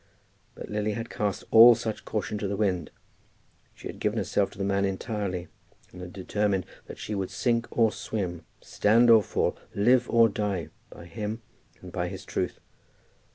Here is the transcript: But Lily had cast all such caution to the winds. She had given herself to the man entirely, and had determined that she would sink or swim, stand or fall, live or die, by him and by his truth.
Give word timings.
But 0.55 0.67
Lily 0.67 0.93
had 0.93 1.11
cast 1.11 1.43
all 1.51 1.75
such 1.75 2.05
caution 2.05 2.39
to 2.39 2.47
the 2.47 2.57
winds. 2.57 2.89
She 3.75 3.85
had 3.85 3.99
given 3.99 4.17
herself 4.17 4.49
to 4.49 4.57
the 4.57 4.63
man 4.63 4.83
entirely, 4.83 5.47
and 5.91 6.01
had 6.01 6.11
determined 6.11 6.65
that 6.87 6.97
she 6.97 7.13
would 7.13 7.29
sink 7.29 7.67
or 7.69 7.91
swim, 7.91 8.43
stand 8.61 9.11
or 9.11 9.21
fall, 9.21 9.55
live 9.75 10.09
or 10.09 10.27
die, 10.27 10.69
by 10.89 11.05
him 11.05 11.43
and 11.83 11.91
by 11.91 12.07
his 12.07 12.25
truth. 12.25 12.59